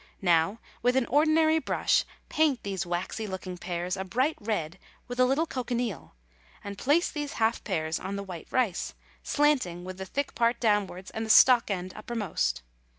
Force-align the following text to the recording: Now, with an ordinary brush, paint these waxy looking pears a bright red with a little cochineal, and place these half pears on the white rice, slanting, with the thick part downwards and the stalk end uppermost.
Now, 0.23 0.57
with 0.81 0.95
an 0.95 1.05
ordinary 1.05 1.59
brush, 1.59 2.05
paint 2.27 2.63
these 2.63 2.87
waxy 2.87 3.27
looking 3.27 3.59
pears 3.59 3.95
a 3.95 4.03
bright 4.03 4.35
red 4.39 4.79
with 5.07 5.19
a 5.19 5.25
little 5.25 5.45
cochineal, 5.45 6.15
and 6.63 6.75
place 6.75 7.11
these 7.11 7.33
half 7.33 7.63
pears 7.63 7.99
on 7.99 8.15
the 8.15 8.23
white 8.23 8.47
rice, 8.49 8.95
slanting, 9.21 9.83
with 9.83 9.99
the 9.99 10.05
thick 10.07 10.33
part 10.33 10.59
downwards 10.59 11.11
and 11.11 11.23
the 11.23 11.29
stalk 11.29 11.69
end 11.69 11.93
uppermost. 11.95 12.63